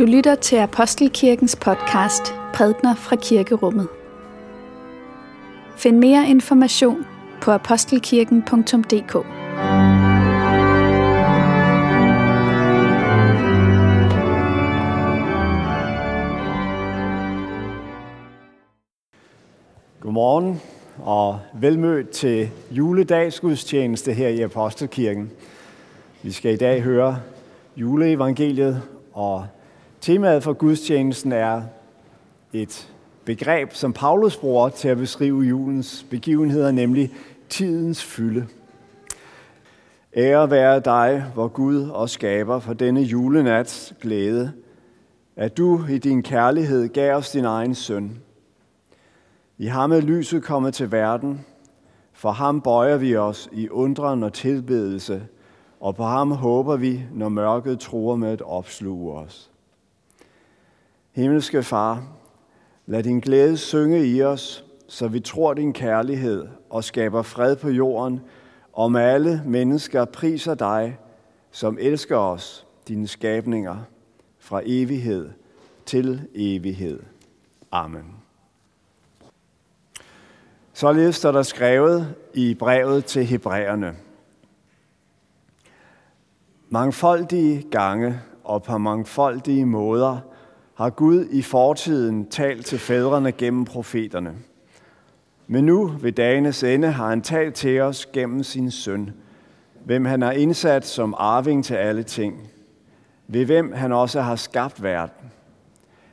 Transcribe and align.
Du 0.00 0.04
lytter 0.04 0.34
til 0.34 0.56
Apostelkirkens 0.56 1.56
podcast 1.56 2.34
Prædner 2.54 2.94
fra 2.94 3.16
Kirkerummet. 3.16 3.88
Find 5.76 5.98
mere 5.98 6.28
information 6.28 7.06
på 7.42 7.50
apostelkirken.dk. 7.50 9.12
Godmorgen 20.00 20.60
og 20.98 21.38
velmødt 21.54 22.10
til 22.10 22.50
juledagsgudstjeneste 22.70 24.12
her 24.12 24.28
i 24.28 24.40
Apostelkirken. 24.40 25.30
Vi 26.22 26.32
skal 26.32 26.52
i 26.52 26.56
dag 26.56 26.82
høre 26.82 27.20
juleevangeliet, 27.76 28.82
og 29.12 29.46
temaet 30.00 30.42
for 30.42 30.52
gudstjenesten 30.52 31.32
er 31.32 31.62
et 32.52 32.92
begreb, 33.24 33.72
som 33.72 33.92
Paulus 33.92 34.36
bruger 34.36 34.68
til 34.68 34.88
at 34.88 34.96
beskrive 34.96 35.42
julens 35.42 36.06
begivenheder, 36.10 36.70
nemlig 36.70 37.12
tidens 37.48 38.04
fylde. 38.04 38.46
Ære 40.16 40.50
være 40.50 40.80
dig, 40.80 41.24
hvor 41.34 41.48
Gud 41.48 41.88
og 41.88 42.10
skaber 42.10 42.58
for 42.58 42.72
denne 42.72 43.00
julenats 43.00 43.94
glæde, 44.00 44.52
at 45.36 45.56
du 45.56 45.86
i 45.90 45.98
din 45.98 46.22
kærlighed 46.22 46.88
gav 46.88 47.16
os 47.16 47.30
din 47.30 47.44
egen 47.44 47.74
søn. 47.74 48.18
I 49.58 49.66
ham 49.66 49.92
er 49.92 50.00
lyset 50.00 50.42
kommet 50.42 50.74
til 50.74 50.92
verden, 50.92 51.44
for 52.12 52.30
ham 52.30 52.60
bøjer 52.60 52.96
vi 52.96 53.16
os 53.16 53.48
i 53.52 53.68
undren 53.68 54.22
og 54.22 54.32
tilbedelse, 54.32 55.22
og 55.80 55.96
på 55.96 56.04
ham 56.04 56.30
håber 56.30 56.76
vi, 56.76 57.02
når 57.12 57.28
mørket 57.28 57.80
tror 57.80 58.16
med 58.16 58.28
at 58.28 58.42
opsluge 58.42 59.14
os. 59.14 59.49
Himmelske 61.20 61.62
Far, 61.62 62.02
lad 62.86 63.02
din 63.02 63.20
glæde 63.20 63.56
synge 63.56 64.06
i 64.06 64.22
os, 64.22 64.64
så 64.88 65.08
vi 65.08 65.20
tror 65.20 65.54
din 65.54 65.72
kærlighed 65.72 66.48
og 66.70 66.84
skaber 66.84 67.22
fred 67.22 67.56
på 67.56 67.68
jorden, 67.68 68.20
om 68.72 68.96
alle 68.96 69.42
mennesker 69.46 70.04
priser 70.04 70.54
dig, 70.54 70.98
som 71.50 71.78
elsker 71.80 72.16
os, 72.16 72.66
dine 72.88 73.08
skabninger, 73.08 73.76
fra 74.38 74.62
evighed 74.64 75.30
til 75.86 76.28
evighed. 76.34 77.00
Amen. 77.72 78.14
Således 80.72 81.16
står 81.16 81.32
der 81.32 81.42
skrevet 81.42 82.14
i 82.34 82.54
brevet 82.54 83.04
til 83.04 83.24
Hebræerne. 83.24 83.96
Mangfoldige 86.68 87.62
gange 87.70 88.20
og 88.44 88.62
på 88.62 88.78
mangfoldige 88.78 89.66
måder 89.66 90.29
har 90.80 90.90
Gud 90.90 91.26
i 91.30 91.42
fortiden 91.42 92.26
talt 92.26 92.66
til 92.66 92.78
fædrene 92.78 93.32
gennem 93.32 93.64
profeterne. 93.64 94.34
Men 95.46 95.64
nu 95.64 95.86
ved 95.86 96.12
dagenes 96.12 96.64
ende 96.64 96.90
har 96.90 97.08
han 97.08 97.22
talt 97.22 97.54
til 97.54 97.80
os 97.80 98.06
gennem 98.06 98.42
sin 98.42 98.70
søn, 98.70 99.10
hvem 99.84 100.04
han 100.04 100.22
har 100.22 100.32
indsat 100.32 100.86
som 100.86 101.14
arving 101.18 101.64
til 101.64 101.74
alle 101.74 102.02
ting, 102.02 102.50
ved 103.28 103.44
hvem 103.44 103.72
han 103.72 103.92
også 103.92 104.20
har 104.20 104.36
skabt 104.36 104.82
verden. 104.82 105.32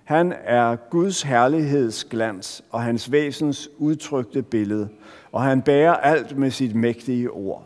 Han 0.03 0.33
er 0.43 0.75
Guds 0.75 1.21
herlighedsglans 1.21 2.63
og 2.71 2.83
hans 2.83 3.11
væsens 3.11 3.69
udtrykte 3.77 4.41
billede, 4.41 4.89
og 5.31 5.43
han 5.43 5.61
bærer 5.61 5.93
alt 5.93 6.37
med 6.37 6.51
sit 6.51 6.75
mægtige 6.75 7.31
ord. 7.31 7.63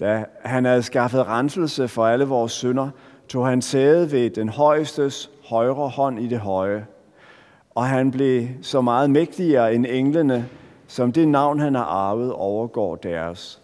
Da 0.00 0.24
han 0.42 0.64
havde 0.64 0.82
skaffet 0.82 1.26
renselse 1.26 1.88
for 1.88 2.06
alle 2.06 2.24
vores 2.24 2.52
synder, 2.52 2.90
tog 3.28 3.46
han 3.46 3.62
sæde 3.62 4.12
ved 4.12 4.30
den 4.30 4.48
højestes 4.48 5.30
højre 5.50 5.88
hånd 5.88 6.20
i 6.20 6.26
det 6.26 6.40
høje. 6.40 6.86
Og 7.74 7.86
han 7.86 8.10
blev 8.10 8.48
så 8.62 8.80
meget 8.80 9.10
mægtigere 9.10 9.74
end 9.74 9.86
englene, 9.88 10.48
som 10.86 11.12
det 11.12 11.28
navn, 11.28 11.60
han 11.60 11.74
har 11.74 11.84
arvet, 11.84 12.32
overgår 12.32 12.96
deres. 12.96 13.62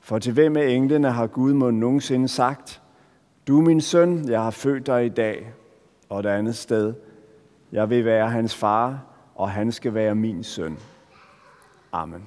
For 0.00 0.18
til 0.18 0.32
hvem 0.32 0.56
af 0.56 0.66
englene 0.66 1.10
har 1.10 1.26
Gud 1.26 1.52
må 1.52 1.70
nogensinde 1.70 2.28
sagt, 2.28 2.82
Du 3.46 3.58
er 3.58 3.62
min 3.62 3.80
søn, 3.80 4.28
jeg 4.28 4.42
har 4.42 4.50
født 4.50 4.86
dig 4.86 5.06
i 5.06 5.08
dag, 5.08 5.52
og 6.08 6.20
et 6.20 6.26
andet 6.26 6.56
sted, 6.56 6.94
jeg 7.72 7.90
vil 7.90 8.04
være 8.04 8.30
hans 8.30 8.54
far, 8.54 9.00
og 9.34 9.50
han 9.50 9.72
skal 9.72 9.94
være 9.94 10.14
min 10.14 10.44
søn. 10.44 10.78
Amen. 11.92 12.24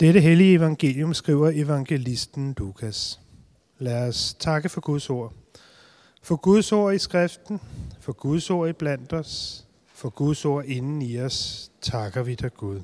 Dette 0.00 0.20
hellige 0.20 0.54
evangelium 0.54 1.14
skriver 1.14 1.50
evangelisten 1.54 2.54
Lukas. 2.58 3.23
Lad 3.78 4.08
os 4.08 4.34
takke 4.34 4.68
for 4.68 4.80
Guds 4.80 5.10
ord. 5.10 5.32
For 6.22 6.36
Guds 6.36 6.72
ord 6.72 6.94
i 6.94 6.98
skriften, 6.98 7.60
for 8.00 8.12
Guds 8.12 8.50
ord 8.50 8.68
i 8.68 8.72
blandt 8.72 9.12
os, 9.12 9.64
for 9.94 10.10
Guds 10.10 10.44
ord 10.44 10.64
inden 10.64 11.02
i 11.02 11.18
os, 11.18 11.70
takker 11.82 12.22
vi 12.22 12.34
dig 12.34 12.54
Gud. 12.54 12.80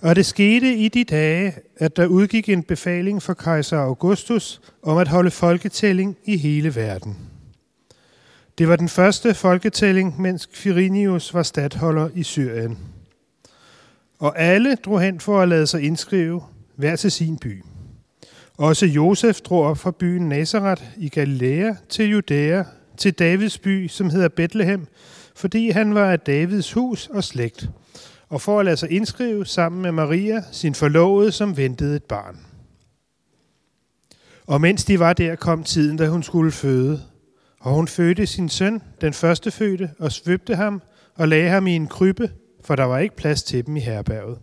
Og 0.00 0.16
det 0.16 0.26
skete 0.26 0.74
i 0.74 0.88
de 0.88 1.04
dage, 1.04 1.54
at 1.76 1.96
der 1.96 2.06
udgik 2.06 2.48
en 2.48 2.62
befaling 2.62 3.22
fra 3.22 3.34
kejser 3.34 3.78
Augustus 3.78 4.60
om 4.82 4.98
at 4.98 5.08
holde 5.08 5.30
folketælling 5.30 6.16
i 6.24 6.36
hele 6.36 6.74
verden. 6.74 7.16
Det 8.58 8.68
var 8.68 8.76
den 8.76 8.88
første 8.88 9.34
folketælling, 9.34 10.20
mens 10.20 10.46
Quirinius 10.46 11.34
var 11.34 11.42
stadholder 11.42 12.10
i 12.14 12.22
Syrien. 12.22 12.78
Og 14.18 14.38
alle 14.38 14.74
drog 14.74 15.00
hen 15.00 15.20
for 15.20 15.40
at 15.40 15.48
lade 15.48 15.66
sig 15.66 15.82
indskrive, 15.82 16.42
hver 16.76 16.96
til 16.96 17.10
sin 17.10 17.38
by. 17.38 17.64
Også 18.56 18.86
Josef 18.86 19.40
drog 19.40 19.64
op 19.64 19.78
fra 19.78 19.90
byen 19.90 20.28
Nazareth 20.28 20.82
i 20.96 21.08
Galilea 21.08 21.74
til 21.88 22.10
Judæa, 22.10 22.62
til 22.96 23.12
Davids 23.12 23.58
by, 23.58 23.88
som 23.88 24.10
hedder 24.10 24.28
Bethlehem, 24.28 24.86
fordi 25.34 25.70
han 25.70 25.94
var 25.94 26.10
af 26.10 26.20
Davids 26.20 26.72
hus 26.72 27.06
og 27.06 27.24
slægt, 27.24 27.70
og 28.28 28.40
for 28.40 28.58
at 28.60 28.64
lade 28.64 28.76
sig 28.76 28.90
indskrive 28.90 29.46
sammen 29.46 29.82
med 29.82 29.92
Maria, 29.92 30.42
sin 30.52 30.74
forlovede, 30.74 31.32
som 31.32 31.56
ventede 31.56 31.96
et 31.96 32.04
barn. 32.04 32.38
Og 34.46 34.60
mens 34.60 34.84
de 34.84 34.98
var 34.98 35.12
der, 35.12 35.36
kom 35.36 35.64
tiden, 35.64 35.96
da 35.96 36.08
hun 36.08 36.22
skulle 36.22 36.52
føde. 36.52 37.02
Og 37.60 37.72
hun 37.72 37.88
fødte 37.88 38.26
sin 38.26 38.48
søn, 38.48 38.82
den 39.00 39.12
første 39.12 39.50
fødte, 39.50 39.90
og 39.98 40.12
svøbte 40.12 40.54
ham 40.54 40.82
og 41.14 41.28
lagde 41.28 41.48
ham 41.48 41.66
i 41.66 41.72
en 41.72 41.86
krybbe, 41.86 42.30
for 42.64 42.76
der 42.76 42.84
var 42.84 42.98
ikke 42.98 43.16
plads 43.16 43.42
til 43.42 43.66
dem 43.66 43.76
i 43.76 43.80
herberget. 43.80 44.38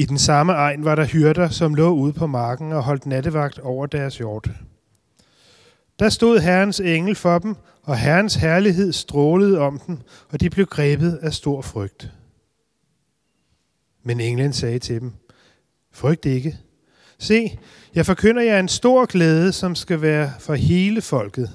I 0.00 0.04
den 0.04 0.18
samme 0.18 0.52
egen 0.52 0.84
var 0.84 0.94
der 0.94 1.04
hyrder, 1.04 1.48
som 1.48 1.74
lå 1.74 1.90
ude 1.90 2.12
på 2.12 2.26
marken 2.26 2.72
og 2.72 2.82
holdt 2.82 3.06
nattevagt 3.06 3.58
over 3.58 3.86
deres 3.86 4.18
hjort. 4.18 4.50
Der 5.98 6.08
stod 6.08 6.38
Herrens 6.38 6.80
engel 6.80 7.14
for 7.14 7.38
dem, 7.38 7.56
og 7.82 7.98
Herrens 7.98 8.34
herlighed 8.34 8.92
strålede 8.92 9.58
om 9.58 9.78
dem, 9.86 9.98
og 10.28 10.40
de 10.40 10.50
blev 10.50 10.66
grebet 10.66 11.18
af 11.22 11.32
stor 11.32 11.62
frygt. 11.62 12.12
Men 14.02 14.20
englen 14.20 14.52
sagde 14.52 14.78
til 14.78 15.00
dem, 15.00 15.12
frygt 15.92 16.26
ikke. 16.26 16.58
Se, 17.18 17.58
jeg 17.94 18.06
forkynder 18.06 18.42
jer 18.42 18.60
en 18.60 18.68
stor 18.68 19.06
glæde, 19.06 19.52
som 19.52 19.74
skal 19.74 20.02
være 20.02 20.32
for 20.38 20.54
hele 20.54 21.02
folket. 21.02 21.50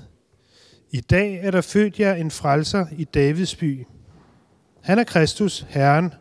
I 0.92 1.02
dag 1.02 1.40
er 1.44 1.52
der 1.52 1.62
født 1.62 2.00
jer 2.00 2.14
en 2.14 2.32
frelser 2.32 2.86
i 2.98 3.04
Davids 3.04 3.56
by. 3.56 3.88
Han 4.82 5.00
er 5.00 5.04
Kristus, 5.04 5.66
Herren, 5.70 6.14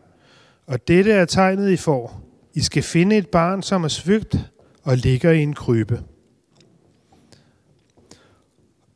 og 0.67 0.87
dette 0.87 1.11
er 1.11 1.25
tegnet 1.25 1.71
I 1.71 1.77
får. 1.77 2.21
I 2.53 2.61
skal 2.61 2.83
finde 2.83 3.17
et 3.17 3.27
barn, 3.27 3.61
som 3.61 3.83
er 3.83 3.87
svøbt 3.87 4.37
og 4.83 4.97
ligger 4.97 5.31
i 5.31 5.41
en 5.41 5.53
krybe. 5.53 6.01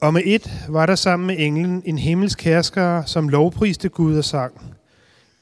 Og 0.01 0.13
med 0.13 0.21
et 0.25 0.65
var 0.69 0.85
der 0.85 0.95
sammen 0.95 1.27
med 1.27 1.35
englen 1.39 1.83
en 1.85 1.97
himmelsk 1.97 2.41
herskere, 2.41 3.07
som 3.07 3.29
lovpriste 3.29 3.89
Gud 3.89 4.17
og 4.17 4.23
sang. 4.23 4.61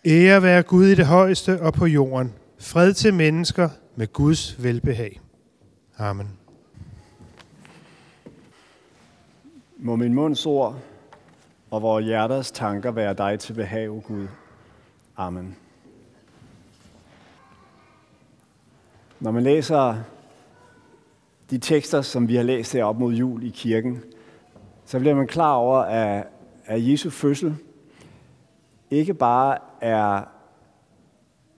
Ære 0.06 0.44
være 0.44 0.64
Gud 0.64 0.86
i 0.86 0.96
det 0.96 1.06
højeste 1.06 1.62
og 1.62 1.74
på 1.74 1.86
jorden. 1.86 2.34
Fred 2.60 2.94
til 2.94 3.14
mennesker 3.14 3.70
med 3.96 4.14
Guds 4.14 4.64
velbehag. 4.64 5.22
Amen. 5.98 6.28
Må 9.78 9.96
min 9.96 10.14
munds 10.14 10.46
ord 10.46 10.80
og 11.72 11.82
vores 11.82 12.06
hjerters 12.06 12.52
tanker 12.52 12.92
være 12.92 13.14
dig 13.14 13.40
til 13.40 13.54
behag, 13.54 13.90
o 13.90 14.02
Gud. 14.08 14.28
Amen. 15.18 15.56
Når 19.20 19.32
man 19.32 19.44
læser 19.44 19.96
de 21.50 21.58
tekster, 21.58 22.02
som 22.02 22.28
vi 22.28 22.36
har 22.36 22.44
læst 22.44 22.74
her 22.74 22.84
op 22.84 23.00
mod 23.00 23.14
jul 23.14 23.44
i 23.44 23.50
kirken, 23.50 24.04
så 24.86 25.00
bliver 25.00 25.16
man 25.16 25.28
klar 25.28 25.54
over, 25.54 25.78
at, 25.80 26.28
at 26.66 26.92
Jesu 26.92 27.10
fødsel 27.10 27.56
ikke 28.92 29.14
bare 29.14 29.58
er 29.82 30.22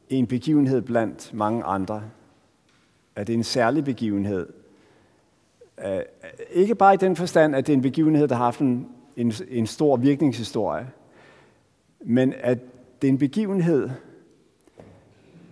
en 0.10 0.28
begivenhed 0.28 0.82
blandt 0.82 1.34
mange 1.34 1.64
andre, 1.64 2.04
at 3.16 3.28
det 3.28 3.34
er 3.34 3.38
en 3.38 3.44
særlig 3.44 3.84
begivenhed. 3.84 4.48
Øh, 5.86 6.02
ikke 6.52 6.76
bare 6.76 6.94
i 6.94 6.98
den 6.98 7.16
forstand, 7.16 7.56
at 7.56 7.68
det 7.68 7.74
er 7.74 7.78
en 7.78 7.82
begivenhed, 7.82 8.28
der 8.28 8.36
har 8.36 8.44
haft 8.44 8.60
en, 8.60 8.88
en, 9.16 9.34
en 9.50 9.68
stor 9.68 9.98
virkningshistorie, 9.98 10.90
men 12.00 12.34
at 12.40 12.58
det 13.02 13.08
er 13.08 13.12
en 13.12 13.18
begivenhed, 13.18 13.90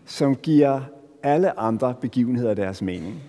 som 0.06 0.36
giver 0.36 0.82
alle 1.28 1.60
andre 1.60 1.94
begivenheder 2.02 2.54
deres 2.54 2.82
mening. 2.82 3.22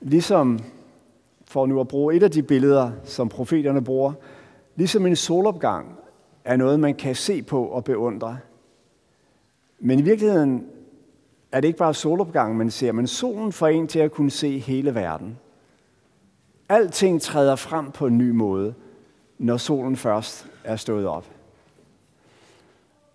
Ligesom, 0.00 0.58
for 1.44 1.66
nu 1.66 1.80
at 1.80 1.88
bruge 1.88 2.14
et 2.14 2.22
af 2.22 2.30
de 2.30 2.42
billeder, 2.42 2.90
som 3.04 3.28
profeterne 3.28 3.84
bruger, 3.84 4.12
ligesom 4.76 5.06
en 5.06 5.16
solopgang 5.16 5.98
er 6.44 6.56
noget, 6.56 6.80
man 6.80 6.94
kan 6.94 7.14
se 7.14 7.42
på 7.42 7.64
og 7.64 7.84
beundre. 7.84 8.38
Men 9.78 9.98
i 9.98 10.02
virkeligheden 10.02 10.66
er 11.52 11.60
det 11.60 11.68
ikke 11.68 11.78
bare 11.78 11.94
solopgang, 11.94 12.56
man 12.56 12.70
ser, 12.70 12.92
men 12.92 13.06
solen 13.06 13.52
får 13.52 13.66
en 13.66 13.86
til 13.88 13.98
at 13.98 14.12
kunne 14.12 14.30
se 14.30 14.58
hele 14.58 14.94
verden. 14.94 15.38
Alting 16.68 17.22
træder 17.22 17.56
frem 17.56 17.90
på 17.90 18.06
en 18.06 18.18
ny 18.18 18.30
måde, 18.30 18.74
når 19.38 19.56
solen 19.56 19.96
først 19.96 20.50
er 20.64 20.76
stået 20.76 21.06
op. 21.06 21.26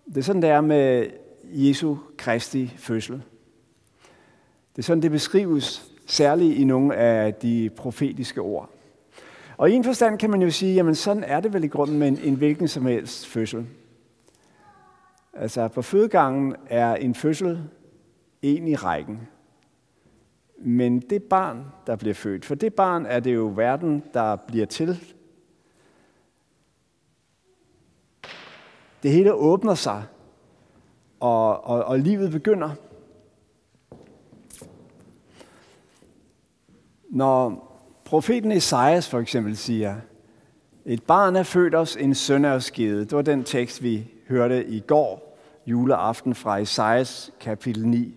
Det 0.06 0.16
er 0.16 0.22
sådan, 0.22 0.42
det 0.42 0.50
er 0.50 0.60
med 0.60 1.06
Jesu 1.52 1.96
Kristi 2.16 2.74
fødsel. 2.76 3.22
Det 4.72 4.78
er 4.78 4.82
sådan, 4.82 5.02
det 5.02 5.10
beskrives 5.10 5.92
særligt 6.06 6.58
i 6.58 6.64
nogle 6.64 6.96
af 6.96 7.34
de 7.34 7.70
profetiske 7.76 8.40
ord. 8.40 8.70
Og 9.56 9.70
i 9.70 9.72
en 9.72 9.84
forstand 9.84 10.18
kan 10.18 10.30
man 10.30 10.42
jo 10.42 10.50
sige, 10.50 10.74
jamen 10.74 10.94
sådan 10.94 11.24
er 11.24 11.40
det 11.40 11.52
vel 11.52 11.64
i 11.64 11.68
grunden 11.68 11.98
med 11.98 12.08
en, 12.08 12.18
en 12.18 12.34
hvilken 12.34 12.68
som 12.68 12.86
helst 12.86 13.26
fødsel. 13.26 13.66
Altså 15.32 15.68
på 15.68 15.82
fødegangen 15.82 16.56
er 16.66 16.94
en 16.94 17.14
fødsel 17.14 17.68
en 18.42 18.68
i 18.68 18.74
rækken. 18.74 19.28
Men 20.58 21.00
det 21.00 21.22
barn, 21.22 21.64
der 21.86 21.96
bliver 21.96 22.14
født, 22.14 22.44
for 22.44 22.54
det 22.54 22.74
barn 22.74 23.06
er 23.06 23.20
det 23.20 23.34
jo 23.34 23.52
verden, 23.56 24.02
der 24.14 24.36
bliver 24.36 24.66
til. 24.66 25.14
Det 29.02 29.10
hele 29.10 29.34
åbner 29.34 29.74
sig, 29.74 30.02
og, 31.20 31.66
og, 31.66 31.84
og 31.84 31.98
livet 31.98 32.30
begynder. 32.30 32.70
Når 37.10 37.70
profeten 38.04 38.52
Esajas 38.52 39.08
for 39.08 39.18
eksempel 39.18 39.56
siger, 39.56 39.96
et 40.84 41.02
barn 41.02 41.36
er 41.36 41.42
født 41.42 41.74
os, 41.74 41.96
en 41.96 42.14
søn 42.14 42.44
er 42.44 42.52
os 42.52 42.70
givet. 42.70 43.10
Det 43.10 43.16
var 43.16 43.22
den 43.22 43.44
tekst, 43.44 43.82
vi 43.82 44.08
hørte 44.28 44.66
i 44.66 44.80
går, 44.80 45.38
juleaften 45.66 46.34
fra 46.34 46.58
Esajas 46.58 47.32
kapitel 47.40 47.86
9. 47.86 48.14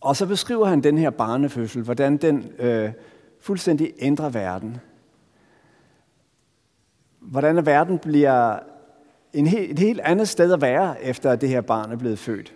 Og 0.00 0.16
så 0.16 0.26
beskriver 0.26 0.66
han 0.66 0.80
den 0.80 0.98
her 0.98 1.10
barnefødsel, 1.10 1.82
hvordan 1.82 2.16
den 2.16 2.52
øh, 2.58 2.92
fuldstændig 3.40 3.92
ændrer 3.98 4.28
verden. 4.28 4.76
Hvordan 7.20 7.66
verden 7.66 7.98
bliver 7.98 8.58
en 9.34 9.46
helt, 9.46 9.70
et 9.70 9.78
helt 9.78 10.00
andet 10.00 10.28
sted 10.28 10.52
at 10.52 10.60
være, 10.60 11.02
efter 11.02 11.30
at 11.30 11.40
det 11.40 11.48
her 11.48 11.60
barn 11.60 11.92
er 11.92 11.96
blevet 11.96 12.18
født. 12.18 12.54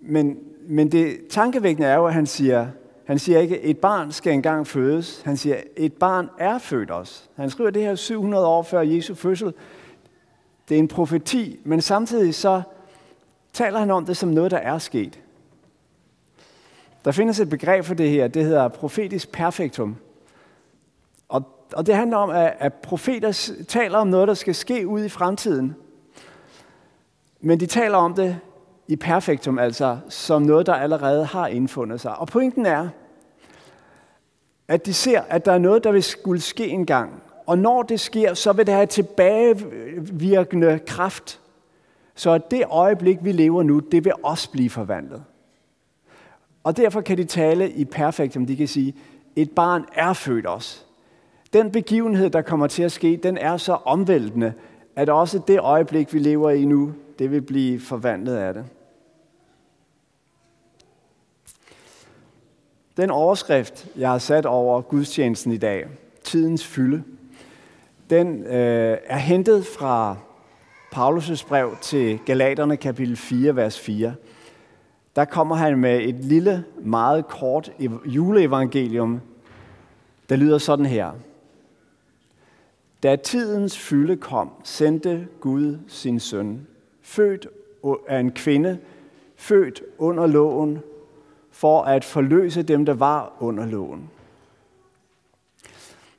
Men, 0.00 0.38
men 0.68 0.92
det 0.92 1.18
tankevækkende 1.30 1.88
er 1.88 1.94
jo, 1.94 2.06
at 2.06 2.14
han 2.14 2.26
siger, 2.26 2.66
han 3.04 3.18
siger 3.18 3.38
ikke, 3.38 3.60
et 3.60 3.78
barn 3.78 4.12
skal 4.12 4.32
engang 4.32 4.66
fødes. 4.66 5.22
Han 5.24 5.36
siger, 5.36 5.56
et 5.76 5.92
barn 5.92 6.28
er 6.38 6.58
født 6.58 6.90
os. 6.90 7.30
Han 7.36 7.50
skriver 7.50 7.70
det 7.70 7.82
her 7.82 7.94
700 7.94 8.46
år 8.46 8.62
før 8.62 8.80
Jesu 8.80 9.14
fødsel. 9.14 9.52
Det 10.68 10.74
er 10.74 10.78
en 10.78 10.88
profeti, 10.88 11.60
men 11.64 11.80
samtidig 11.80 12.34
så 12.34 12.62
taler 13.52 13.78
han 13.78 13.90
om 13.90 14.06
det 14.06 14.16
som 14.16 14.28
noget, 14.28 14.50
der 14.50 14.56
er 14.56 14.78
sket. 14.78 15.20
Der 17.04 17.12
findes 17.12 17.40
et 17.40 17.48
begreb 17.48 17.84
for 17.84 17.94
det 17.94 18.10
her, 18.10 18.28
det 18.28 18.44
hedder 18.44 18.68
profetisk 18.68 19.32
perfektum. 19.32 19.96
Og, 21.36 21.42
og 21.72 21.86
det 21.86 21.94
handler 21.94 22.16
om, 22.16 22.30
at, 22.30 22.54
at 22.58 22.74
profeter 22.74 23.52
taler 23.68 23.98
om 23.98 24.08
noget, 24.08 24.28
der 24.28 24.34
skal 24.34 24.54
ske 24.54 24.86
ud 24.86 25.04
i 25.04 25.08
fremtiden. 25.08 25.76
Men 27.40 27.60
de 27.60 27.66
taler 27.66 27.96
om 27.96 28.14
det 28.14 28.38
i 28.88 28.96
perfektum, 28.96 29.58
altså 29.58 29.98
som 30.08 30.42
noget, 30.42 30.66
der 30.66 30.74
allerede 30.74 31.24
har 31.24 31.46
indfundet 31.46 32.00
sig. 32.00 32.18
Og 32.18 32.28
pointen 32.28 32.66
er, 32.66 32.88
at 34.68 34.86
de 34.86 34.94
ser, 34.94 35.20
at 35.28 35.44
der 35.44 35.52
er 35.52 35.58
noget, 35.58 35.84
der 35.84 35.92
vil 35.92 36.02
skulle 36.02 36.40
ske 36.40 36.68
engang. 36.68 37.22
Og 37.46 37.58
når 37.58 37.82
det 37.82 38.00
sker, 38.00 38.34
så 38.34 38.52
vil 38.52 38.66
det 38.66 38.74
have 38.74 38.86
tilbagevirkende 38.86 40.78
kraft 40.86 41.40
så 42.16 42.30
at 42.30 42.50
det 42.50 42.64
øjeblik, 42.70 43.18
vi 43.24 43.32
lever 43.32 43.62
nu, 43.62 43.78
det 43.78 44.04
vil 44.04 44.12
også 44.22 44.50
blive 44.50 44.70
forvandlet. 44.70 45.24
Og 46.64 46.76
derfor 46.76 47.00
kan 47.00 47.18
de 47.18 47.24
tale 47.24 47.70
i 47.70 47.84
perfektum. 47.84 48.46
De 48.46 48.56
kan 48.56 48.68
sige, 48.68 48.94
et 49.36 49.50
barn 49.50 49.84
er 49.94 50.12
født 50.12 50.46
os. 50.46 50.85
Den 51.56 51.70
begivenhed, 51.70 52.30
der 52.30 52.42
kommer 52.42 52.66
til 52.66 52.82
at 52.82 52.92
ske, 52.92 53.20
den 53.22 53.38
er 53.38 53.56
så 53.56 53.72
omvæltende, 53.72 54.52
at 54.96 55.08
også 55.08 55.40
det 55.48 55.60
øjeblik, 55.60 56.14
vi 56.14 56.18
lever 56.18 56.50
i 56.50 56.64
nu, 56.64 56.94
det 57.18 57.30
vil 57.30 57.42
blive 57.42 57.80
forvandlet 57.80 58.36
af 58.36 58.54
det. 58.54 58.64
Den 62.96 63.10
overskrift, 63.10 63.88
jeg 63.96 64.10
har 64.10 64.18
sat 64.18 64.46
over 64.46 64.80
gudstjenesten 64.80 65.52
i 65.52 65.56
dag, 65.56 65.86
tidens 66.24 66.66
fylde, 66.66 67.02
den 68.10 68.42
øh, 68.42 68.98
er 69.06 69.18
hentet 69.18 69.66
fra 69.66 70.16
Paulus' 70.94 71.48
brev 71.48 71.76
til 71.80 72.18
Galaterne 72.26 72.76
kapitel 72.76 73.16
4, 73.16 73.56
vers 73.56 73.80
4, 73.80 74.14
der 75.16 75.24
kommer 75.24 75.56
han 75.56 75.78
med 75.78 76.00
et 76.00 76.24
lille, 76.24 76.64
meget 76.82 77.28
kort 77.28 77.72
juleevangelium, 78.04 79.20
der 80.28 80.36
lyder 80.36 80.58
sådan 80.58 80.86
her. 80.86 81.12
Da 83.06 83.16
tidens 83.16 83.78
fylde 83.78 84.16
kom, 84.16 84.50
sendte 84.64 85.28
Gud 85.40 85.78
sin 85.88 86.20
søn, 86.20 86.66
født 87.02 87.46
af 88.08 88.20
en 88.20 88.32
kvinde, 88.32 88.78
født 89.36 89.82
under 89.98 90.26
loven, 90.26 90.78
for 91.50 91.82
at 91.82 92.04
forløse 92.04 92.62
dem, 92.62 92.84
der 92.84 92.94
var 92.94 93.32
under 93.40 93.66
loven. 93.66 94.10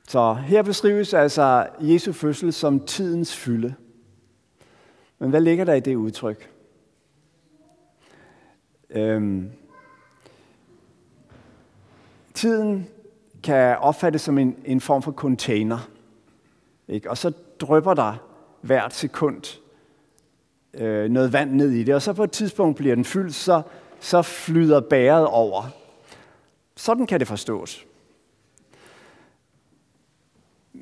Så 0.08 0.34
her 0.34 0.62
beskrives 0.62 1.14
altså 1.14 1.68
Jesu 1.80 2.12
fødsel 2.12 2.52
som 2.52 2.80
tidens 2.80 3.36
fylde. 3.36 3.74
Men 5.18 5.30
hvad 5.30 5.40
ligger 5.40 5.64
der 5.64 5.74
i 5.74 5.80
det 5.80 5.94
udtryk? 5.94 6.50
Øhm, 8.90 9.50
tiden 12.34 12.88
kan 13.42 13.78
opfattes 13.78 14.22
som 14.22 14.38
en, 14.38 14.56
en 14.64 14.80
form 14.80 15.02
for 15.02 15.12
container. 15.12 15.88
Ikke? 16.88 17.10
Og 17.10 17.18
så 17.18 17.32
drøber 17.60 17.94
der 17.94 18.14
hvert 18.60 18.94
sekund 18.94 19.60
øh, 20.74 21.10
noget 21.10 21.32
vand 21.32 21.52
ned 21.52 21.70
i 21.70 21.82
det, 21.82 21.94
og 21.94 22.02
så 22.02 22.12
på 22.12 22.24
et 22.24 22.30
tidspunkt 22.30 22.76
bliver 22.76 22.94
den 22.94 23.04
fyldt, 23.04 23.34
så, 23.34 23.62
så 24.00 24.22
flyder 24.22 24.80
bæret 24.80 25.26
over. 25.26 25.62
Sådan 26.76 27.06
kan 27.06 27.20
det 27.20 27.28
forstås. 27.28 27.86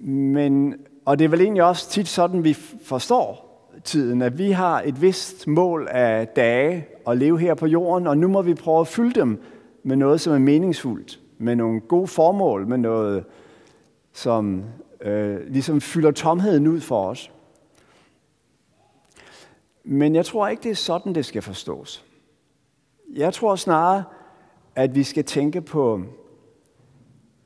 Men, 0.01 0.75
og 1.05 1.19
det 1.19 1.25
er 1.25 1.29
vel 1.29 1.41
egentlig 1.41 1.65
også 1.65 1.91
tit 1.91 2.09
sådan, 2.09 2.45
vi 2.45 2.57
forstår 2.85 3.47
tiden, 3.85 4.23
at 4.23 4.39
vi 4.39 4.51
har 4.51 4.83
et 4.83 5.03
vist 5.03 5.47
mål 5.47 5.89
af 5.91 6.29
dage 6.29 6.87
at 7.07 7.19
leve 7.19 7.39
her 7.39 7.55
på 7.55 7.67
jorden, 7.67 8.07
og 8.07 8.19
nu 8.19 8.29
må 8.29 8.43
vi 8.43 8.55
prøve 8.55 8.81
at 8.81 8.89
fylde 8.89 9.21
dem 9.21 9.43
med 9.83 9.97
noget, 9.97 10.21
som 10.21 10.33
er 10.33 10.39
meningsfuldt, 10.39 11.21
med 11.39 11.57
nogle 11.57 11.81
gode 11.81 12.07
formål, 12.07 12.67
med 12.67 12.79
noget, 12.79 13.25
som 14.13 14.65
øh, 15.01 15.47
ligesom 15.47 15.81
fylder 15.81 16.11
tomheden 16.11 16.67
ud 16.67 16.81
for 16.81 17.09
os. 17.09 17.31
Men 19.85 20.15
jeg 20.15 20.27
tror 20.27 20.49
ikke, 20.49 20.63
det 20.63 20.71
er 20.71 20.75
sådan, 20.75 21.15
det 21.15 21.27
skal 21.27 21.43
forstås. 21.43 22.05
Jeg 23.15 23.35
tror 23.35 23.57
snarere, 23.57 24.05
at 24.75 24.95
vi 24.95 25.03
skal 25.03 25.25
tænke 25.25 25.61
på, 25.61 26.03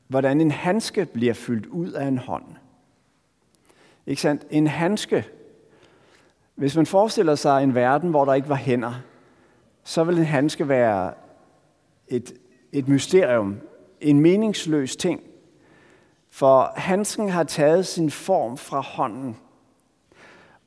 hvordan 0.07 0.41
en 0.41 0.51
handske 0.51 1.05
bliver 1.05 1.33
fyldt 1.33 1.65
ud 1.65 1.91
af 1.91 2.05
en 2.07 2.17
hånd. 2.17 2.45
Ikke 4.05 4.21
sandt? 4.21 4.45
En 4.49 4.67
handske 4.67 5.25
hvis 6.61 6.75
man 6.75 6.85
forestiller 6.85 7.35
sig 7.35 7.63
en 7.63 7.75
verden, 7.75 8.09
hvor 8.09 8.25
der 8.25 8.33
ikke 8.33 8.49
var 8.49 8.55
hænder, 8.55 8.93
så 9.83 10.03
vil 10.03 10.17
en 10.17 10.25
handske 10.25 10.67
være 10.67 11.13
et, 12.07 12.33
et 12.71 12.87
mysterium, 12.87 13.57
en 14.01 14.19
meningsløs 14.19 14.95
ting. 14.95 15.21
For 16.31 16.73
handsken 16.75 17.29
har 17.29 17.43
taget 17.43 17.87
sin 17.87 18.11
form 18.11 18.57
fra 18.57 18.79
hånden. 18.79 19.37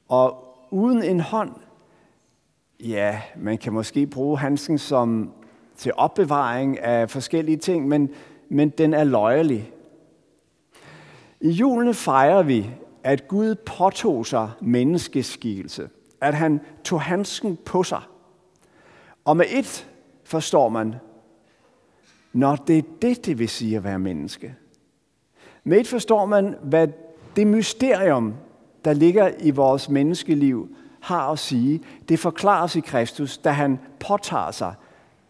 Og 0.08 0.56
uden 0.70 1.02
en 1.02 1.20
hånd, 1.20 1.52
ja, 2.80 3.20
man 3.36 3.58
kan 3.58 3.72
måske 3.72 4.06
bruge 4.06 4.38
handsken 4.38 4.78
som 4.78 5.32
til 5.76 5.92
opbevaring 5.96 6.80
af 6.80 7.10
forskellige 7.10 7.56
ting, 7.56 7.88
men, 7.88 8.10
men 8.48 8.68
den 8.68 8.94
er 8.94 9.04
løjelig. 9.04 9.72
I 11.40 11.50
julen 11.50 11.94
fejrer 11.94 12.42
vi, 12.42 12.70
at 13.02 13.28
Gud 13.28 13.54
påtog 13.54 14.26
sig 14.26 14.50
menneskeskikkelse. 14.60 15.88
At 16.20 16.34
han 16.34 16.60
tog 16.84 17.00
handsken 17.00 17.58
på 17.64 17.82
sig. 17.82 18.02
Og 19.24 19.36
med 19.36 19.46
et 19.48 19.90
forstår 20.24 20.68
man, 20.68 20.94
når 22.32 22.56
det 22.56 22.78
er 22.78 22.82
det, 23.02 23.26
det 23.26 23.38
vil 23.38 23.48
sige 23.48 23.76
at 23.76 23.84
være 23.84 23.98
menneske. 23.98 24.54
Med 25.64 25.80
et 25.80 25.88
forstår 25.88 26.26
man, 26.26 26.56
hvad 26.62 26.88
det 27.36 27.46
mysterium, 27.46 28.34
der 28.84 28.92
ligger 28.92 29.30
i 29.40 29.50
vores 29.50 29.88
menneskeliv, 29.88 30.68
har 31.00 31.32
at 31.32 31.38
sige, 31.38 31.82
det 32.08 32.18
forklares 32.18 32.76
i 32.76 32.80
Kristus, 32.80 33.38
da 33.38 33.50
han 33.50 33.78
påtager 34.00 34.50
sig 34.50 34.74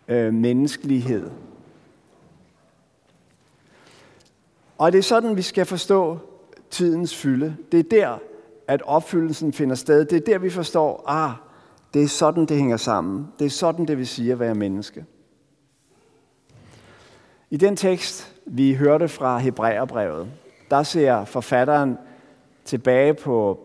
øh, 0.08 0.34
menneskelighed. 0.34 1.30
Og 4.78 4.92
det 4.92 4.98
er 4.98 5.02
sådan, 5.02 5.36
vi 5.36 5.42
skal 5.42 5.66
forstå 5.66 6.18
tidens 6.70 7.16
fylde. 7.16 7.56
Det 7.72 7.80
er 7.80 7.82
der, 7.82 8.18
at 8.68 8.82
opfyldelsen 8.82 9.52
finder 9.52 9.74
sted. 9.74 10.04
Det 10.04 10.16
er 10.16 10.20
der, 10.20 10.38
vi 10.38 10.50
forstår, 10.50 11.04
ah, 11.06 11.30
det 11.94 12.02
er 12.02 12.08
sådan, 12.08 12.46
det 12.46 12.56
hænger 12.56 12.76
sammen. 12.76 13.28
Det 13.38 13.44
er 13.44 13.50
sådan, 13.50 13.88
det 13.88 13.98
vil 13.98 14.06
sige 14.06 14.32
at 14.32 14.40
være 14.40 14.54
menneske. 14.54 15.04
I 17.50 17.56
den 17.56 17.76
tekst, 17.76 18.33
vi 18.46 18.74
hørte 18.74 19.08
fra 19.08 19.38
Hebræerbrevet, 19.38 20.28
der 20.70 20.82
ser 20.82 21.24
forfatteren 21.24 21.98
tilbage 22.64 23.14
på 23.14 23.60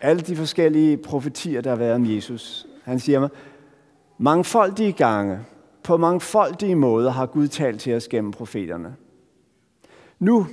alle 0.00 0.22
de 0.22 0.36
forskellige 0.36 0.96
profetier, 0.96 1.60
der 1.60 1.70
har 1.70 1.76
været 1.76 1.94
om 1.94 2.14
Jesus. 2.14 2.66
Han 2.84 3.00
siger 3.00 3.20
mig, 3.20 3.28
mangfoldige 4.18 4.92
gange, 4.92 5.38
på 5.82 5.96
mangfoldige 5.96 6.74
måder 6.74 7.10
har 7.10 7.26
Gud 7.26 7.48
talt 7.48 7.80
til 7.80 7.94
os 7.94 8.08
gennem 8.08 8.32
profeterne. 8.32 8.96
Nu, 10.18 10.46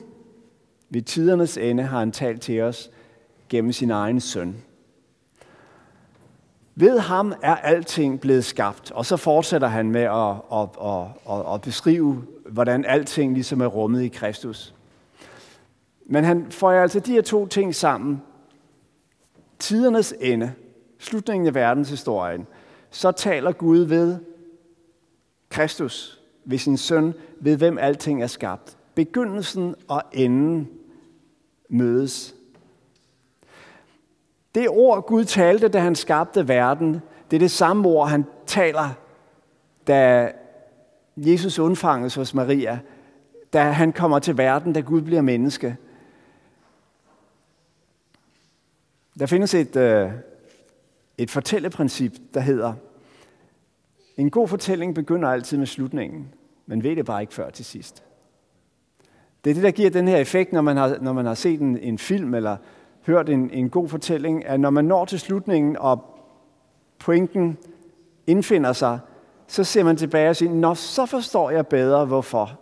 ved 0.89 1.01
tidernes 1.01 1.57
ende, 1.57 1.83
har 1.83 1.99
han 1.99 2.11
talt 2.11 2.41
til 2.41 2.61
os 2.61 2.91
gennem 3.49 3.71
sin 3.71 3.91
egen 3.91 4.19
søn. 4.19 4.55
Ved 6.75 6.99
ham 6.99 7.33
er 7.41 7.55
alting 7.55 8.19
blevet 8.19 8.45
skabt, 8.45 8.91
og 8.91 9.05
så 9.05 9.17
fortsætter 9.17 9.67
han 9.67 9.91
med 9.91 10.01
at, 10.01 10.35
at, 10.53 10.69
at, 10.81 11.37
at, 11.39 11.53
at 11.53 11.61
beskrive, 11.61 12.23
hvordan 12.49 12.85
alting 12.85 13.33
ligesom 13.33 13.61
er 13.61 13.65
rummet 13.65 14.01
i 14.01 14.07
Kristus. 14.07 14.73
Men 16.05 16.23
han 16.23 16.51
får 16.51 16.71
altså 16.71 16.99
de 16.99 17.11
her 17.11 17.21
to 17.21 17.47
ting 17.47 17.75
sammen. 17.75 18.21
Tidernes 19.59 20.13
ende, 20.19 20.53
slutningen 20.99 21.47
af 21.47 21.53
verdenshistorien, 21.53 22.47
så 22.91 23.11
taler 23.11 23.51
Gud 23.51 23.79
ved 23.79 24.17
Kristus, 25.49 26.21
ved 26.45 26.57
sin 26.57 26.77
søn, 26.77 27.13
ved 27.39 27.57
hvem 27.57 27.77
alting 27.77 28.23
er 28.23 28.27
skabt. 28.27 28.77
Begyndelsen 28.95 29.75
og 29.87 30.01
enden 30.11 30.69
mødes. 31.69 32.35
Det 34.55 34.69
ord, 34.69 35.07
Gud 35.07 35.25
talte, 35.25 35.67
da 35.67 35.79
han 35.79 35.95
skabte 35.95 36.47
verden, 36.47 37.01
det 37.31 37.37
er 37.37 37.39
det 37.39 37.51
samme 37.51 37.87
ord, 37.87 38.09
han 38.09 38.25
taler, 38.45 38.89
da 39.87 40.31
Jesus 41.17 41.59
undfanges 41.59 42.15
hos 42.15 42.33
Maria, 42.33 42.79
da 43.53 43.63
han 43.63 43.93
kommer 43.93 44.19
til 44.19 44.37
verden, 44.37 44.73
da 44.73 44.79
Gud 44.79 45.01
bliver 45.01 45.21
menneske. 45.21 45.77
Der 49.19 49.25
findes 49.25 49.53
et, 49.53 49.75
øh, 49.75 50.11
et 51.17 51.31
fortælleprincip, 51.31 52.13
der 52.33 52.39
hedder, 52.39 52.73
en 54.17 54.29
god 54.29 54.47
fortælling 54.47 54.95
begynder 54.95 55.29
altid 55.29 55.57
med 55.57 55.67
slutningen, 55.67 56.33
men 56.65 56.83
ved 56.83 56.95
det 56.95 57.05
bare 57.05 57.21
ikke 57.21 57.33
før 57.33 57.49
til 57.49 57.65
sidst. 57.65 58.03
Det 59.43 59.49
er 59.49 59.53
det, 59.53 59.63
der 59.63 59.71
giver 59.71 59.89
den 59.89 60.07
her 60.07 60.17
effekt, 60.17 60.53
når 60.53 60.61
man 60.61 60.77
har, 60.77 60.97
når 61.01 61.13
man 61.13 61.25
har 61.25 61.33
set 61.33 61.59
en, 61.59 61.77
en 61.77 61.97
film 61.97 62.33
eller 62.33 62.57
hørt 63.05 63.29
en, 63.29 63.49
en 63.49 63.69
god 63.69 63.89
fortælling, 63.89 64.45
at 64.45 64.59
når 64.59 64.69
man 64.69 64.85
når 64.85 65.05
til 65.05 65.19
slutningen, 65.19 65.77
og 65.77 66.19
pointen 66.99 67.57
indfinder 68.27 68.73
sig, 68.73 68.99
så 69.47 69.63
ser 69.63 69.83
man 69.83 69.97
tilbage 69.97 70.29
og 70.29 70.35
siger, 70.35 70.51
Nå, 70.51 70.75
så 70.75 71.05
forstår 71.05 71.49
jeg 71.49 71.67
bedre, 71.67 72.05
hvorfor. 72.05 72.59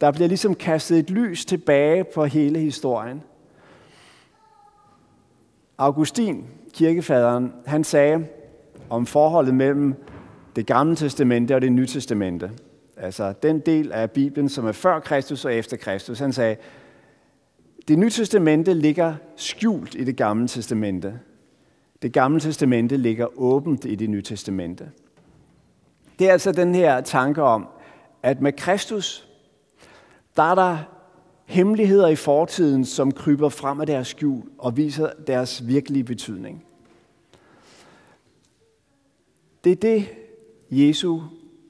Der 0.00 0.12
bliver 0.12 0.28
ligesom 0.28 0.54
kastet 0.54 0.98
et 0.98 1.10
lys 1.10 1.44
tilbage 1.44 2.04
på 2.04 2.24
hele 2.24 2.58
historien. 2.58 3.22
Augustin, 5.78 6.46
kirkefaderen, 6.72 7.52
han 7.66 7.84
sagde 7.84 8.26
om 8.90 9.06
forholdet 9.06 9.54
mellem 9.54 9.94
det 10.56 10.66
gamle 10.66 10.96
testamente 10.96 11.54
og 11.54 11.62
det 11.62 11.72
nye 11.72 11.86
testamente. 11.86 12.50
Altså 12.96 13.34
den 13.42 13.60
del 13.60 13.92
af 13.92 14.10
Bibelen, 14.10 14.48
som 14.48 14.66
er 14.66 14.72
før 14.72 15.00
Kristus 15.00 15.44
og 15.44 15.54
efter 15.54 15.76
Kristus. 15.76 16.18
Han 16.18 16.32
sagde, 16.32 16.56
det 17.88 17.98
nye 17.98 18.10
testamente 18.10 18.74
ligger 18.74 19.14
skjult 19.36 19.94
i 19.94 20.04
det 20.04 20.16
gamle 20.16 20.48
testamente. 20.48 21.20
Det 22.02 22.12
gamle 22.12 22.40
testamente 22.40 22.96
ligger 22.96 23.40
åbent 23.40 23.84
i 23.84 23.94
det 23.94 24.10
nye 24.10 24.22
testamente. 24.22 24.90
Det 26.18 26.28
er 26.28 26.32
altså 26.32 26.52
den 26.52 26.74
her 26.74 27.00
tanke 27.00 27.42
om, 27.42 27.68
at 28.22 28.40
med 28.40 28.52
Kristus, 28.52 29.28
der 30.36 30.42
er 30.42 30.54
der 30.54 30.78
hemmeligheder 31.44 32.08
i 32.08 32.16
fortiden, 32.16 32.84
som 32.84 33.12
kryber 33.12 33.48
frem 33.48 33.80
af 33.80 33.86
deres 33.86 34.08
skjul 34.08 34.42
og 34.58 34.76
viser 34.76 35.10
deres 35.26 35.66
virkelige 35.66 36.04
betydning. 36.04 36.64
Det 39.64 39.72
er 39.72 39.76
det, 39.76 40.08
Jesu 40.70 41.20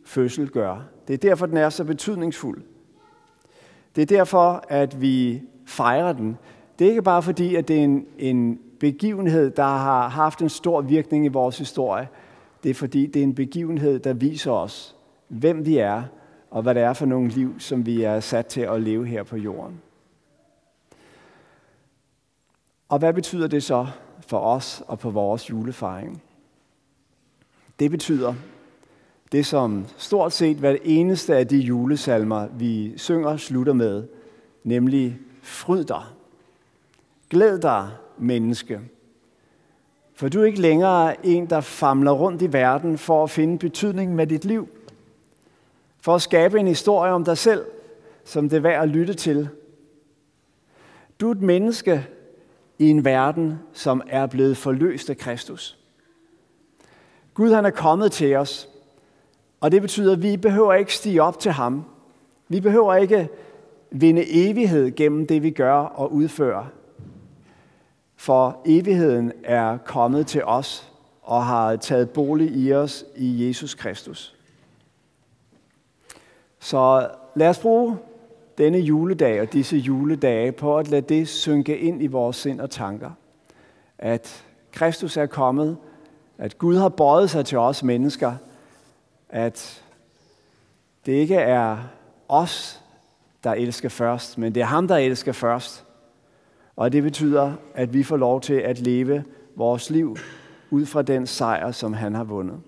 fødsel 0.05 0.49
gør. 0.49 0.83
Det 1.09 1.15
er 1.15 1.19
derfor, 1.19 1.47
den 1.47 1.57
er 1.57 1.71
så 1.71 1.85
betydningsfuld. 1.85 2.63
Det 3.97 4.03
er 4.03 4.07
derfor, 4.07 4.65
at 4.69 5.01
vi 5.01 5.43
fejrer 5.67 6.13
den. 6.13 6.37
Det 6.79 6.85
er 6.85 6.89
ikke 6.89 7.03
bare 7.03 7.23
fordi, 7.23 7.55
at 7.55 7.69
det 7.69 7.79
er 7.79 7.85
en, 7.85 8.07
en 8.19 8.61
begivenhed, 8.81 9.51
der 9.51 9.63
har 9.63 10.09
haft 10.09 10.43
en 10.43 10.49
stor 10.49 10.81
virkning 10.81 11.25
i 11.25 11.29
vores 11.29 11.59
historie. 11.59 12.09
Det 12.63 12.71
er 12.71 12.75
fordi, 12.75 13.07
det 13.07 13.21
er 13.21 13.23
en 13.23 13.35
begivenhed, 13.35 13.99
der 13.99 14.13
viser 14.13 14.53
os, 14.53 14.97
hvem 15.29 15.67
vi 15.67 15.79
er, 15.79 16.03
og 16.51 16.63
hvad 16.63 16.75
det 16.75 16.83
er 16.83 16.93
for 16.93 17.07
nogle 17.07 17.29
liv, 17.29 17.61
som 17.61 17.87
vi 17.87 18.03
er 18.03 18.21
sat 18.21 18.47
til 18.47 18.61
at 18.61 18.83
leve 18.83 19.07
her 19.07 19.23
på 19.23 19.37
jorden. 19.37 19.81
Og 22.89 22.99
hvad 22.99 23.13
betyder 23.13 23.47
det 23.47 23.63
så 23.63 23.87
for 24.27 24.39
os 24.39 24.83
og 24.87 24.99
på 24.99 25.11
vores 25.11 25.51
julefejring? 25.51 26.23
Det 27.79 27.91
betyder 27.91 28.35
det, 29.33 29.47
som 29.47 29.87
stort 29.97 30.33
set 30.33 30.57
hver 30.57 30.77
eneste 30.85 31.37
af 31.37 31.49
de 31.49 31.59
julesalmer, 31.59 32.47
vi 32.47 32.99
synger, 32.99 33.37
slutter 33.37 33.73
med, 33.73 34.05
nemlig 34.65 35.19
fryd 35.45 35.85
dig. 35.85 36.03
Glæd 37.31 37.59
dig, 37.59 37.91
menneske. 38.19 38.81
For 40.15 40.29
du 40.29 40.41
er 40.41 40.45
ikke 40.45 40.61
længere 40.61 41.27
en, 41.27 41.51
der 41.51 41.61
famler 41.61 42.13
rundt 42.13 42.43
i 42.43 42.53
verden 42.53 42.99
for 42.99 43.25
at 43.25 43.31
finde 43.31 43.59
betydning 43.59 44.15
med 44.15 44.27
dit 44.27 44.45
liv. 44.45 44.69
For 46.01 46.15
at 46.15 46.23
skabe 46.23 46.61
en 46.61 46.67
historie 46.67 47.13
om 47.13 47.25
dig 47.25 47.39
selv, 47.39 47.65
som 48.25 48.49
det 48.49 48.57
er 48.57 48.61
værd 48.61 48.83
at 48.83 48.89
lytte 48.89 49.15
til. 49.15 49.49
Du 51.21 51.29
er 51.29 51.33
et 51.33 51.43
menneske 51.43 52.07
i 52.79 52.89
en 52.89 53.05
verden, 53.05 53.59
som 53.73 54.03
er 54.07 54.27
blevet 54.27 54.57
forløst 54.57 55.11
af 55.11 55.19
Kristus. 55.19 55.79
Gud 57.35 57.53
han 57.53 57.67
er 57.67 57.71
kommet 57.71 58.13
til 58.13 58.37
os, 58.37 58.69
og 59.61 59.73
det 59.73 59.83
betyder, 59.83 60.13
at 60.13 60.23
vi 60.23 60.37
behøver 60.37 60.75
ikke 60.75 60.95
stige 60.95 61.23
op 61.23 61.39
til 61.39 61.53
ham. 61.53 61.85
Vi 62.49 62.61
behøver 62.61 62.95
ikke 62.95 63.29
vinde 63.97 64.25
evighed 64.29 64.97
gennem 64.97 65.27
det, 65.27 65.43
vi 65.43 65.51
gør 65.51 65.75
og 65.75 66.13
udfører. 66.13 66.65
For 68.17 68.61
evigheden 68.67 69.33
er 69.45 69.77
kommet 69.77 70.27
til 70.27 70.45
os 70.45 70.93
og 71.23 71.47
har 71.47 71.77
taget 71.77 72.11
bolig 72.11 72.57
i 72.57 72.73
os 72.73 73.05
i 73.17 73.47
Jesus 73.47 73.75
Kristus. 73.75 74.35
Så 76.59 77.11
lad 77.35 77.49
os 77.49 77.59
bruge 77.59 77.97
denne 78.59 78.79
juledag 78.79 79.41
og 79.41 79.53
disse 79.53 79.77
juledage 79.77 80.53
på 80.53 80.79
at 80.79 80.89
lade 80.89 81.15
det 81.15 81.29
synke 81.29 81.79
ind 81.79 82.03
i 82.03 82.07
vores 82.07 82.37
sind 82.37 82.61
og 82.61 82.71
tanker. 82.71 83.11
At 83.99 84.45
Kristus 84.73 85.17
er 85.17 85.27
kommet, 85.27 85.77
at 86.39 86.59
Gud 86.59 86.77
har 86.77 86.89
bøjet 86.89 87.31
sig 87.31 87.47
til 87.47 87.59
os 87.59 87.83
mennesker, 87.83 88.33
at 89.29 89.83
det 91.07 91.13
ikke 91.13 91.37
er 91.37 91.79
os, 92.29 92.84
der 93.45 93.53
elsker 93.53 93.89
først, 93.89 94.39
men 94.39 94.55
det 94.55 94.61
er 94.61 94.67
ham, 94.67 94.89
der 94.89 94.97
elsker 94.97 95.33
først. 95.33 95.87
Og 96.77 96.93
det 96.93 97.03
betyder, 97.03 97.53
at 97.75 97.95
vi 97.95 98.03
får 98.03 98.17
lov 98.17 98.41
til 98.41 98.55
at 98.55 98.81
leve 98.81 99.25
vores 99.57 99.91
liv 99.91 100.17
ud 100.71 100.87
fra 100.87 101.03
den 101.03 101.27
sejr, 101.27 101.71
som 101.71 101.93
han 101.93 102.15
har 102.15 102.25
vundet. 102.25 102.61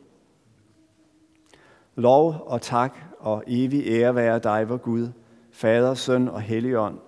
Lov 1.95 2.45
og 2.47 2.63
tak 2.63 2.99
og 3.19 3.45
evig 3.47 3.87
ære 3.87 4.15
være 4.15 4.39
dig, 4.39 4.69
vor 4.69 4.77
Gud, 4.77 5.09
Fader, 5.51 5.95
Søn 5.95 6.29
og 6.29 6.41
Helligånd. 6.41 6.99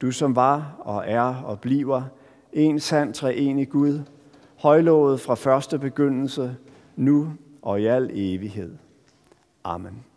Du 0.00 0.10
som 0.10 0.36
var 0.36 0.76
og 0.78 1.04
er 1.06 1.34
og 1.44 1.60
bliver 1.60 2.02
en 2.52 2.80
sand 2.80 3.14
treenig 3.14 3.68
Gud, 3.68 4.00
højlovet 4.56 5.20
fra 5.20 5.34
første 5.34 5.78
begyndelse, 5.78 6.56
nu 6.96 7.32
og 7.62 7.80
i 7.80 7.86
al 7.86 8.10
evighed. 8.12 8.76
Amen. 9.64 10.09